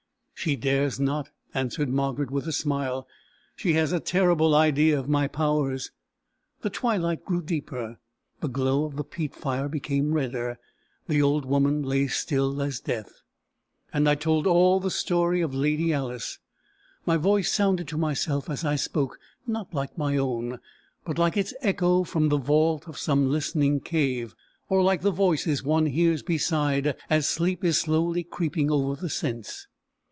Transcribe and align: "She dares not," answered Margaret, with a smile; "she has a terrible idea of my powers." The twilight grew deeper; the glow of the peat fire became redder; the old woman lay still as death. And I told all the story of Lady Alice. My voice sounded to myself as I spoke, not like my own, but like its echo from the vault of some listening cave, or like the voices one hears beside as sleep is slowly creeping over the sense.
"She 0.43 0.55
dares 0.55 0.99
not," 0.99 1.29
answered 1.53 1.87
Margaret, 1.89 2.31
with 2.31 2.47
a 2.47 2.51
smile; 2.51 3.07
"she 3.55 3.73
has 3.73 3.91
a 3.93 3.99
terrible 3.99 4.55
idea 4.55 4.97
of 4.97 5.07
my 5.07 5.27
powers." 5.27 5.91
The 6.61 6.71
twilight 6.71 7.23
grew 7.23 7.43
deeper; 7.43 7.99
the 8.39 8.47
glow 8.47 8.83
of 8.85 8.95
the 8.95 9.03
peat 9.03 9.35
fire 9.35 9.69
became 9.69 10.13
redder; 10.13 10.57
the 11.07 11.21
old 11.21 11.45
woman 11.45 11.83
lay 11.83 12.07
still 12.07 12.59
as 12.59 12.79
death. 12.79 13.21
And 13.93 14.09
I 14.09 14.15
told 14.15 14.47
all 14.47 14.79
the 14.79 14.89
story 14.89 15.41
of 15.41 15.53
Lady 15.53 15.93
Alice. 15.93 16.39
My 17.05 17.17
voice 17.17 17.51
sounded 17.51 17.87
to 17.89 17.97
myself 17.99 18.49
as 18.49 18.65
I 18.65 18.77
spoke, 18.77 19.19
not 19.45 19.71
like 19.75 19.95
my 19.95 20.17
own, 20.17 20.57
but 21.05 21.19
like 21.19 21.37
its 21.37 21.53
echo 21.61 22.03
from 22.03 22.29
the 22.29 22.37
vault 22.37 22.87
of 22.87 22.97
some 22.97 23.29
listening 23.29 23.79
cave, 23.79 24.33
or 24.69 24.81
like 24.81 25.01
the 25.01 25.11
voices 25.11 25.61
one 25.61 25.85
hears 25.85 26.23
beside 26.23 26.95
as 27.11 27.29
sleep 27.29 27.63
is 27.63 27.77
slowly 27.79 28.23
creeping 28.23 28.71
over 28.71 28.99
the 28.99 29.07
sense. 29.07 29.67